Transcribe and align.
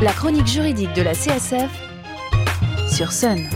La 0.00 0.12
chronique 0.12 0.46
juridique 0.46 0.92
de 0.94 1.02
la 1.02 1.12
CSF 1.12 1.68
sur 2.88 3.10
Sun. 3.10 3.48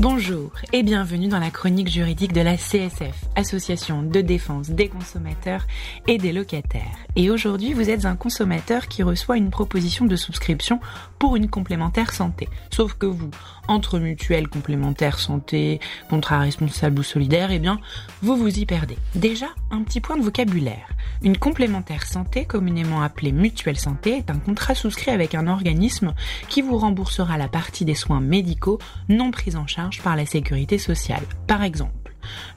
Bonjour 0.00 0.52
et 0.72 0.82
bienvenue 0.82 1.28
dans 1.28 1.38
la 1.38 1.50
chronique 1.50 1.90
juridique 1.90 2.32
de 2.32 2.40
la 2.40 2.56
CSF, 2.56 3.26
Association 3.36 4.02
de 4.02 4.22
défense 4.22 4.70
des 4.70 4.88
consommateurs 4.88 5.66
et 6.08 6.16
des 6.16 6.32
locataires. 6.32 6.96
Et 7.16 7.28
aujourd'hui, 7.28 7.74
vous 7.74 7.90
êtes 7.90 8.06
un 8.06 8.16
consommateur 8.16 8.88
qui 8.88 9.02
reçoit 9.02 9.36
une 9.36 9.50
proposition 9.50 10.06
de 10.06 10.16
souscription 10.16 10.80
pour 11.18 11.36
une 11.36 11.50
complémentaire 11.50 12.14
santé. 12.14 12.48
Sauf 12.70 12.94
que 12.94 13.04
vous, 13.04 13.28
entre 13.68 13.98
mutuelles 13.98 14.48
complémentaires 14.48 15.18
santé, 15.18 15.80
contrat 16.08 16.38
responsable 16.38 17.00
ou 17.00 17.02
solidaire, 17.02 17.50
eh 17.50 17.58
bien, 17.58 17.78
vous 18.22 18.36
vous 18.36 18.58
y 18.58 18.64
perdez. 18.64 18.96
Déjà, 19.14 19.48
un 19.70 19.82
petit 19.82 20.00
point 20.00 20.16
de 20.16 20.22
vocabulaire. 20.22 20.88
Une 21.22 21.36
complémentaire 21.36 22.06
santé, 22.06 22.46
communément 22.46 23.02
appelée 23.02 23.32
mutuelle 23.32 23.78
santé, 23.78 24.16
est 24.16 24.30
un 24.30 24.38
contrat 24.38 24.74
souscrit 24.74 25.10
avec 25.10 25.34
un 25.34 25.46
organisme 25.46 26.14
qui 26.48 26.62
vous 26.62 26.78
remboursera 26.78 27.36
la 27.36 27.48
partie 27.48 27.84
des 27.84 27.94
soins 27.94 28.20
médicaux 28.20 28.78
non 29.10 29.30
pris 29.30 29.56
en 29.56 29.66
charge 29.66 29.89
par 29.98 30.16
la 30.16 30.26
sécurité 30.26 30.78
sociale. 30.78 31.22
Par 31.46 31.62
exemple, 31.62 32.00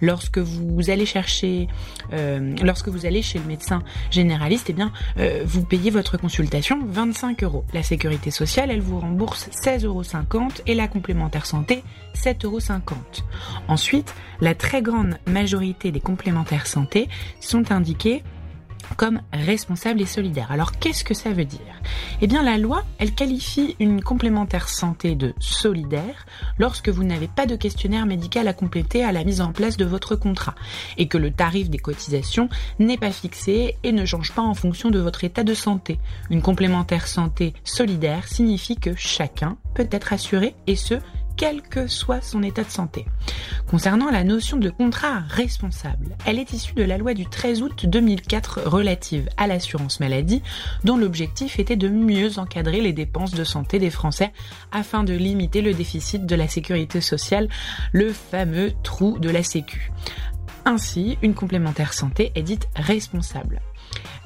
lorsque 0.01 0.37
vous 0.37 0.89
allez 0.89 1.05
chercher, 1.05 1.67
euh, 2.13 2.55
lorsque 2.63 2.89
vous 2.89 3.05
allez 3.05 3.21
chez 3.21 3.39
le 3.39 3.45
médecin 3.45 3.83
généraliste, 4.11 4.69
eh 4.69 4.73
bien, 4.73 4.91
euh, 5.17 5.43
vous 5.45 5.63
payez 5.63 5.91
votre 5.91 6.17
consultation 6.17 6.79
25 6.85 7.43
euros. 7.43 7.65
La 7.73 7.83
sécurité 7.83 8.31
sociale, 8.31 8.71
elle 8.71 8.81
vous 8.81 8.99
rembourse 8.99 9.49
16,50 9.51 9.85
euros 9.85 10.03
et 10.67 10.75
la 10.75 10.87
complémentaire 10.87 11.45
santé 11.45 11.83
7,50 12.15 12.45
euros. 12.45 12.59
Ensuite, 13.67 14.13
la 14.41 14.55
très 14.55 14.81
grande 14.81 15.17
majorité 15.27 15.91
des 15.91 15.99
complémentaires 15.99 16.67
santé 16.67 17.07
sont 17.39 17.71
indiquées 17.71 18.23
comme 18.97 19.21
responsable 19.31 20.01
et 20.01 20.05
solidaire. 20.05 20.51
Alors 20.51 20.73
qu'est-ce 20.73 21.03
que 21.03 21.13
ça 21.13 21.31
veut 21.31 21.45
dire? 21.45 21.59
Eh 22.21 22.27
bien 22.27 22.43
la 22.43 22.57
loi, 22.57 22.83
elle 22.99 23.13
qualifie 23.13 23.75
une 23.79 24.01
complémentaire 24.01 24.69
santé 24.69 25.15
de 25.15 25.33
solidaire 25.39 26.25
lorsque 26.57 26.89
vous 26.89 27.03
n'avez 27.03 27.27
pas 27.27 27.45
de 27.45 27.55
questionnaire 27.55 28.05
médical 28.05 28.47
à 28.47 28.53
compléter 28.53 29.03
à 29.03 29.11
la 29.11 29.23
mise 29.23 29.41
en 29.41 29.51
place 29.51 29.77
de 29.77 29.85
votre 29.85 30.15
contrat 30.15 30.55
et 30.97 31.07
que 31.07 31.17
le 31.17 31.31
tarif 31.31 31.69
des 31.69 31.77
cotisations 31.77 32.49
n'est 32.79 32.97
pas 32.97 33.11
fixé 33.11 33.77
et 33.83 33.91
ne 33.91 34.05
change 34.05 34.31
pas 34.31 34.41
en 34.41 34.53
fonction 34.53 34.89
de 34.89 34.99
votre 34.99 35.23
état 35.23 35.43
de 35.43 35.53
santé. 35.53 35.99
Une 36.29 36.41
complémentaire 36.41 37.07
santé 37.07 37.53
solidaire 37.63 38.27
signifie 38.27 38.77
que 38.77 38.95
chacun 38.95 39.57
peut 39.73 39.87
être 39.91 40.13
assuré 40.13 40.55
et 40.67 40.75
ce 40.75 40.95
quel 41.35 41.61
que 41.61 41.87
soit 41.87 42.21
son 42.21 42.43
état 42.43 42.63
de 42.63 42.69
santé. 42.69 43.05
Concernant 43.67 44.11
la 44.11 44.23
notion 44.23 44.57
de 44.57 44.69
contrat 44.69 45.19
responsable, 45.29 46.15
elle 46.25 46.39
est 46.39 46.53
issue 46.53 46.73
de 46.73 46.83
la 46.83 46.97
loi 46.97 47.13
du 47.13 47.25
13 47.25 47.61
août 47.61 47.85
2004 47.85 48.61
relative 48.65 49.29
à 49.37 49.47
l'assurance 49.47 49.99
maladie, 49.99 50.41
dont 50.83 50.97
l'objectif 50.97 51.59
était 51.59 51.75
de 51.75 51.89
mieux 51.89 52.39
encadrer 52.39 52.81
les 52.81 52.93
dépenses 52.93 53.33
de 53.33 53.43
santé 53.43 53.79
des 53.79 53.89
Français 53.89 54.31
afin 54.71 55.03
de 55.03 55.13
limiter 55.13 55.61
le 55.61 55.73
déficit 55.73 56.25
de 56.25 56.35
la 56.35 56.47
sécurité 56.47 57.01
sociale, 57.01 57.49
le 57.91 58.11
fameux 58.11 58.73
trou 58.83 59.17
de 59.19 59.29
la 59.29 59.43
Sécu. 59.43 59.91
Ainsi, 60.65 61.17
une 61.21 61.33
complémentaire 61.33 61.93
santé 61.93 62.31
est 62.35 62.43
dite 62.43 62.69
responsable. 62.75 63.61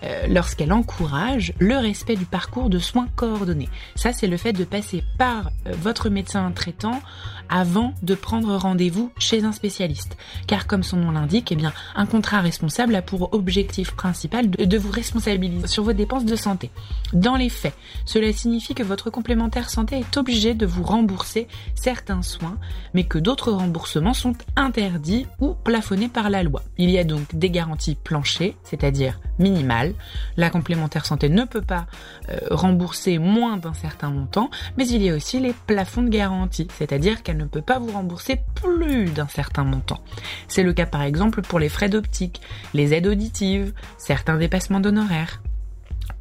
Euh, 0.03 0.27
lorsqu'elle 0.27 0.73
encourage 0.73 1.53
le 1.57 1.75
respect 1.75 2.15
du 2.15 2.25
parcours 2.25 2.69
de 2.69 2.77
soins 2.77 3.07
coordonnés. 3.15 3.69
Ça, 3.95 4.13
c'est 4.13 4.27
le 4.27 4.37
fait 4.37 4.53
de 4.53 4.63
passer 4.63 5.03
par 5.17 5.49
euh, 5.65 5.73
votre 5.81 6.09
médecin 6.09 6.51
traitant 6.51 7.01
avant 7.49 7.95
de 8.03 8.13
prendre 8.13 8.55
rendez-vous 8.57 9.11
chez 9.17 9.43
un 9.43 9.51
spécialiste. 9.51 10.15
Car 10.45 10.67
comme 10.67 10.83
son 10.83 10.97
nom 10.97 11.11
l'indique, 11.11 11.51
eh 11.51 11.55
bien, 11.55 11.73
un 11.95 12.05
contrat 12.05 12.41
responsable 12.41 12.93
a 12.93 13.01
pour 13.01 13.33
objectif 13.33 13.91
principal 13.95 14.51
de, 14.51 14.65
de 14.65 14.77
vous 14.77 14.91
responsabiliser 14.91 15.65
sur 15.65 15.83
vos 15.83 15.93
dépenses 15.93 16.25
de 16.25 16.35
santé. 16.35 16.69
Dans 17.13 17.35
les 17.35 17.49
faits, 17.49 17.75
cela 18.05 18.31
signifie 18.31 18.75
que 18.75 18.83
votre 18.83 19.09
complémentaire 19.09 19.69
santé 19.69 19.97
est 19.97 20.17
obligé 20.17 20.53
de 20.53 20.67
vous 20.67 20.83
rembourser 20.83 21.47
certains 21.73 22.21
soins, 22.21 22.57
mais 22.93 23.05
que 23.05 23.17
d'autres 23.17 23.51
remboursements 23.51 24.13
sont 24.13 24.35
interdits 24.55 25.25
ou 25.39 25.55
plafonnés 25.55 26.09
par 26.09 26.29
la 26.29 26.43
loi. 26.43 26.61
Il 26.77 26.91
y 26.91 26.99
a 26.99 27.03
donc 27.03 27.33
des 27.33 27.49
garanties 27.49 27.95
planchées, 27.95 28.55
c'est-à-dire 28.63 29.19
minimales. 29.39 29.93
La 30.35 30.49
complémentaire 30.49 31.05
santé 31.05 31.29
ne 31.29 31.43
peut 31.43 31.61
pas 31.61 31.85
euh, 32.29 32.37
rembourser 32.51 33.17
moins 33.17 33.57
d'un 33.57 33.73
certain 33.73 34.09
montant, 34.09 34.49
mais 34.77 34.87
il 34.87 35.01
y 35.01 35.09
a 35.09 35.15
aussi 35.15 35.39
les 35.39 35.53
plafonds 35.53 36.03
de 36.03 36.09
garantie, 36.09 36.67
c'est-à-dire 36.77 37.23
qu'elle 37.23 37.37
ne 37.37 37.45
peut 37.45 37.61
pas 37.61 37.79
vous 37.79 37.91
rembourser 37.91 38.41
plus 38.55 39.05
d'un 39.05 39.27
certain 39.27 39.63
montant. 39.63 39.99
C'est 40.47 40.63
le 40.63 40.73
cas 40.73 40.85
par 40.85 41.01
exemple 41.01 41.41
pour 41.41 41.59
les 41.59 41.69
frais 41.69 41.89
d'optique, 41.89 42.41
les 42.73 42.93
aides 42.93 43.07
auditives, 43.07 43.73
certains 43.97 44.37
dépassements 44.37 44.79
d'honoraires. 44.79 45.41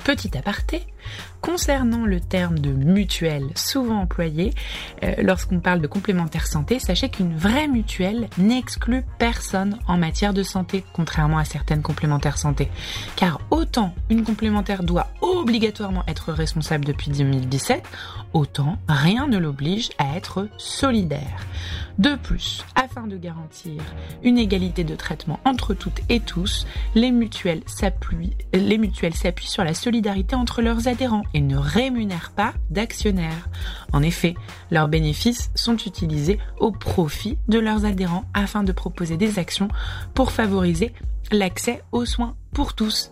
Petit 0.06 0.38
aparté, 0.38 0.86
concernant 1.40 2.06
le 2.06 2.20
terme 2.20 2.60
de 2.60 2.70
mutuelle 2.70 3.48
souvent 3.56 4.02
employé, 4.02 4.52
euh, 5.02 5.14
lorsqu'on 5.18 5.58
parle 5.58 5.80
de 5.80 5.88
complémentaire 5.88 6.46
santé, 6.46 6.78
sachez 6.78 7.08
qu'une 7.08 7.36
vraie 7.36 7.66
mutuelle 7.66 8.28
n'exclut 8.38 9.04
personne 9.18 9.80
en 9.88 9.98
matière 9.98 10.32
de 10.32 10.44
santé, 10.44 10.84
contrairement 10.92 11.38
à 11.38 11.44
certaines 11.44 11.82
complémentaires 11.82 12.38
santé. 12.38 12.70
Car 13.16 13.40
autant 13.50 13.96
une 14.08 14.22
complémentaire 14.22 14.84
doit 14.84 15.08
obligatoirement 15.22 16.04
être 16.06 16.32
responsable 16.32 16.84
depuis 16.84 17.10
2017, 17.10 17.82
autant 18.32 18.78
rien 18.88 19.26
ne 19.26 19.38
l'oblige 19.38 19.90
à 19.98 20.16
être 20.16 20.48
solidaire. 20.56 21.46
De 21.98 22.14
plus, 22.14 22.64
afin 22.74 23.06
de 23.06 23.16
garantir 23.16 23.82
une 24.22 24.38
égalité 24.38 24.84
de 24.84 24.94
traitement 24.94 25.40
entre 25.44 25.74
toutes 25.74 26.00
et 26.10 26.20
tous, 26.20 26.66
les 26.94 27.10
mutuelles 27.10 27.62
s'appuient, 27.66 28.36
les 28.52 28.78
mutuelles 28.78 29.14
s'appuient 29.14 29.48
sur 29.48 29.64
la 29.64 29.74
solidarité 29.74 29.95
entre 30.34 30.62
leurs 30.62 30.88
adhérents 30.88 31.24
et 31.34 31.40
ne 31.40 31.56
rémunèrent 31.56 32.32
pas 32.34 32.52
d'actionnaires. 32.70 33.48
En 33.92 34.02
effet, 34.02 34.34
leurs 34.70 34.88
bénéfices 34.88 35.50
sont 35.54 35.76
utilisés 35.76 36.38
au 36.58 36.70
profit 36.70 37.38
de 37.48 37.58
leurs 37.58 37.84
adhérents 37.84 38.24
afin 38.34 38.62
de 38.62 38.72
proposer 38.72 39.16
des 39.16 39.38
actions 39.38 39.68
pour 40.14 40.32
favoriser 40.32 40.92
l'accès 41.32 41.82
aux 41.92 42.04
soins 42.04 42.36
pour 42.52 42.74
tous. 42.74 43.10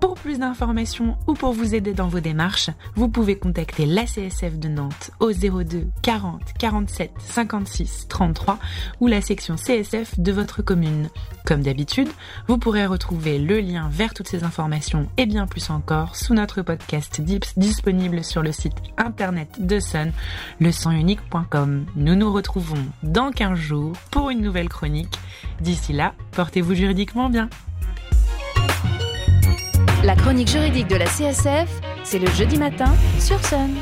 Pour 0.00 0.14
plus 0.14 0.38
d'informations 0.38 1.18
ou 1.26 1.34
pour 1.34 1.52
vous 1.52 1.74
aider 1.74 1.92
dans 1.92 2.08
vos 2.08 2.20
démarches, 2.20 2.70
vous 2.94 3.10
pouvez 3.10 3.36
contacter 3.36 3.84
l'ACSF 3.84 4.58
de 4.58 4.68
Nantes 4.68 5.10
au 5.20 5.30
02 5.30 5.88
40 6.02 6.40
47 6.58 7.10
56 7.18 8.06
33 8.08 8.58
ou 9.00 9.06
la 9.08 9.20
section 9.20 9.56
CSF 9.56 10.18
de 10.18 10.32
votre 10.32 10.62
commune. 10.62 11.10
Comme 11.44 11.62
d'habitude, 11.62 12.08
vous 12.48 12.56
pourrez 12.56 12.86
retrouver 12.86 13.38
le 13.38 13.60
lien 13.60 13.90
vers 13.90 14.14
toutes 14.14 14.28
ces 14.28 14.42
informations 14.42 15.06
et 15.18 15.26
bien 15.26 15.46
plus 15.46 15.68
encore 15.68 16.16
sous 16.16 16.32
notre 16.32 16.62
podcast 16.62 17.20
DIPS 17.20 17.58
disponible 17.58 18.24
sur 18.24 18.42
le 18.42 18.52
site 18.52 18.76
internet 18.96 19.50
de 19.58 19.80
Sun, 19.80 20.12
leçonunique.com. 20.60 21.84
Nous 21.96 22.14
nous 22.14 22.32
retrouvons 22.32 22.84
dans 23.02 23.30
15 23.30 23.58
jours 23.58 23.92
pour 24.10 24.30
une 24.30 24.40
nouvelle 24.40 24.70
chronique. 24.70 25.18
D'ici 25.60 25.92
là, 25.92 26.14
portez-vous 26.32 26.74
juridiquement 26.74 27.28
bien. 27.28 27.50
La 30.02 30.16
chronique 30.16 30.48
juridique 30.48 30.88
de 30.88 30.96
la 30.96 31.04
CSF, 31.04 31.68
c'est 32.04 32.18
le 32.18 32.26
jeudi 32.28 32.56
matin 32.56 32.90
sur 33.18 33.38
Sun. 33.44 33.76